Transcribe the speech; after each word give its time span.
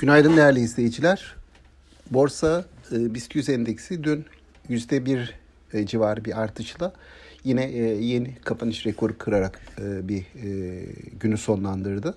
Günaydın 0.00 0.36
değerli 0.36 0.60
izleyiciler. 0.60 1.34
Borsa 2.10 2.64
e, 2.92 3.14
BIST 3.14 3.34
100 3.34 3.48
endeksi 3.48 4.04
dün 4.04 4.24
%1 4.70 5.28
e, 5.72 5.86
civarı 5.86 6.24
bir 6.24 6.40
artışla 6.40 6.92
yine 7.44 7.64
e, 7.64 7.82
yeni 7.82 8.34
kapanış 8.34 8.86
rekoru 8.86 9.18
kırarak 9.18 9.60
e, 9.78 10.08
bir 10.08 10.20
e, 10.20 10.86
günü 11.20 11.38
sonlandırdı. 11.38 12.14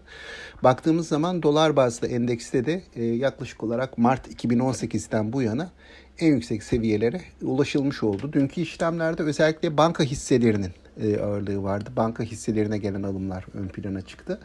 Baktığımız 0.64 1.08
zaman 1.08 1.44
dolar 1.44 1.76
bazlı 1.76 2.08
endekste 2.08 2.66
de 2.66 2.84
e, 2.96 3.04
yaklaşık 3.04 3.63
olarak 3.63 3.97
Mart 3.97 4.44
2018'den 4.44 5.34
bu 5.34 5.42
yana 5.42 5.72
en 6.20 6.28
yüksek 6.28 6.63
seviyelere 6.63 7.22
ulaşılmış 7.42 8.04
oldu. 8.04 8.34
Dünkü 8.34 8.62
işlemlerde 8.62 9.24
özellikle 9.24 9.78
banka 9.78 10.04
hisselerinin 10.04 10.72
e, 11.01 11.19
ağırlığı 11.19 11.63
vardı. 11.63 11.89
Banka 11.96 12.23
hisselerine 12.23 12.78
gelen 12.78 13.03
alımlar 13.03 13.46
ön 13.53 13.67
plana 13.67 14.01
çıktı. 14.01 14.39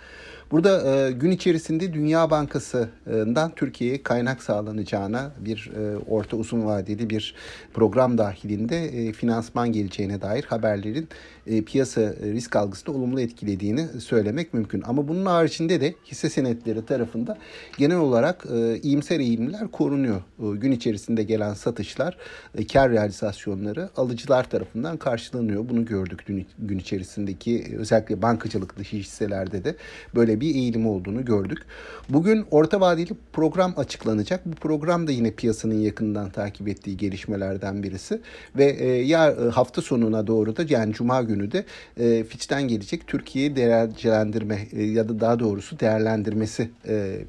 Burada 0.50 0.90
e, 0.90 1.12
gün 1.12 1.30
içerisinde 1.30 1.92
Dünya 1.92 2.30
Bankası'ndan 2.30 3.52
Türkiye'ye 3.56 4.02
kaynak 4.02 4.42
sağlanacağına 4.42 5.32
bir 5.40 5.70
e, 5.76 5.96
orta 5.96 6.36
uzun 6.36 6.64
vadeli 6.64 7.10
bir 7.10 7.34
program 7.74 8.18
dahilinde 8.18 9.12
finansman 9.12 9.72
geleceğine 9.72 10.20
dair 10.20 10.44
haberlerin 10.44 11.08
e, 11.48 11.62
piyasa 11.62 12.00
risk 12.22 12.56
algısını 12.56 12.94
olumlu 12.94 13.20
etkilediğini 13.20 13.86
söylemek 14.00 14.54
mümkün. 14.54 14.82
Ama 14.86 15.08
bunun 15.08 15.26
haricinde 15.26 15.80
de 15.80 15.94
hisse 16.04 16.30
senetleri 16.30 16.86
tarafında 16.86 17.38
genel 17.78 17.96
olarak 17.96 18.46
e, 18.54 18.80
iyimser 18.80 19.20
eğilimler 19.20 19.68
korunuyor. 19.68 20.22
Gün 20.38 20.72
içerisinde 20.72 21.22
gelen 21.22 21.54
satışlar, 21.54 22.16
e, 22.54 22.66
kar 22.66 22.90
realizasyonları 22.90 23.90
alıcılar 23.96 24.50
tarafından 24.50 24.96
karşılanıyor. 24.96 25.68
Bunu 25.68 25.84
gördük 25.84 26.24
dün 26.26 26.37
gün 26.58 26.78
içerisindeki 26.78 27.76
özellikle 27.78 28.22
bankacılık 28.22 28.78
dışı 28.78 28.96
hisselerde 28.96 29.64
de 29.64 29.76
böyle 30.14 30.40
bir 30.40 30.54
eğilim 30.54 30.86
olduğunu 30.86 31.24
gördük. 31.24 31.58
Bugün 32.08 32.44
orta 32.50 32.80
vadeli 32.80 33.12
program 33.32 33.74
açıklanacak. 33.76 34.46
Bu 34.46 34.54
program 34.54 35.06
da 35.06 35.12
yine 35.12 35.30
piyasanın 35.30 35.80
yakından 35.80 36.30
takip 36.30 36.68
ettiği 36.68 36.96
gelişmelerden 36.96 37.82
birisi 37.82 38.20
ve 38.56 38.64
e, 38.64 38.86
ya 38.86 39.30
e, 39.30 39.48
hafta 39.48 39.82
sonuna 39.82 40.26
doğru 40.26 40.56
da 40.56 40.64
yani 40.68 40.92
cuma 40.92 41.22
günü 41.22 41.52
de 41.52 41.64
e, 41.96 42.24
Fitch'ten 42.24 42.68
gelecek 42.68 43.06
Türkiye'yi 43.06 43.56
derecelendirme 43.56 44.58
e, 44.72 44.82
ya 44.82 45.08
da 45.08 45.20
daha 45.20 45.38
doğrusu 45.38 45.80
değerlendirmesi 45.80 46.70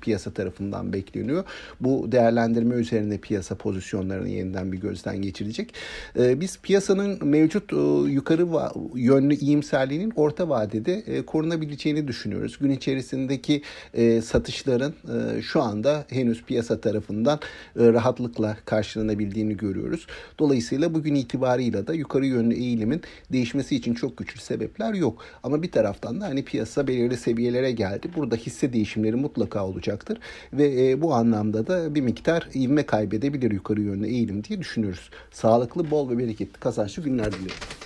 piyasa 0.02 0.32
tarafından 0.32 0.94
bekleniyor. 0.94 1.44
Bu 1.82 2.12
değerlendirme 2.12 2.76
üzerine 2.76 3.18
piyasa 3.18 3.56
pozisyonlarını 3.56 4.30
yeniden 4.30 4.72
bir 4.72 4.78
gözden 4.78 5.22
geçirecek. 5.22 5.74
Biz 6.16 6.60
piyasanın 6.62 7.28
mevcut 7.28 7.72
yukarı 8.08 8.52
yönlü 9.00 9.36
iyimserliğinin 9.36 10.14
orta 10.16 10.50
vadede 10.50 10.94
e, 10.94 11.22
korunabileceğini 11.22 12.08
düşünüyoruz. 12.08 12.58
Gün 12.60 12.70
içerisindeki 12.70 13.62
e, 13.94 14.22
satışların 14.22 14.94
e, 14.94 15.42
şu 15.42 15.62
anda 15.62 16.06
henüz 16.10 16.44
piyasa 16.44 16.82
tarafından 16.82 17.40
e, 17.80 17.94
rahatlıkla 17.94 18.58
karşılanabildiğini 18.66 19.58
görüyoruz. 19.58 20.08
Dolayısıyla 20.40 20.94
bugün 20.94 21.16
itibarıyla 21.16 21.88
da 21.88 21.94
yukarı 21.94 22.26
yönlü 22.26 22.54
eğilimin 22.54 23.02
değişmesi 23.32 23.76
için 23.76 23.94
çok 23.94 24.18
güçlü 24.18 24.42
sebepler 24.42 24.94
yok. 24.94 25.24
Ama 25.44 25.64
bir 25.64 25.72
taraftan 25.72 26.22
da 26.22 26.26
hani 26.26 26.46
piyasa 26.46 26.88
belirli 26.88 27.18
seviyelere 27.18 27.72
geldi. 27.72 28.10
Burada 28.16 28.36
hisse 28.36 28.74
değişimleri 28.74 29.16
mutlaka 29.16 29.66
olacaktır 29.66 30.20
ve 30.54 30.90
e, 30.90 31.02
bu 31.02 31.14
anlamda 31.14 31.68
da 31.68 31.96
bir 31.96 32.02
miktar 32.02 32.50
ivme 32.56 32.84
kaybedebilir 32.84 33.52
yukarı 33.52 33.82
yönlü 33.82 34.08
eğilim 34.08 34.44
diye 34.44 34.60
düşünüyoruz. 34.60 35.10
Sağlıklı, 35.32 35.92
bol 35.92 36.10
ve 36.10 36.18
bereketli 36.18 36.60
kazançlı 36.60 37.04
günler 37.04 37.32
diliyorum. 37.32 37.79